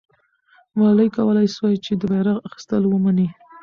[0.77, 3.27] ملالۍ کولای سوای چې د بیرغ اخیستل ومني.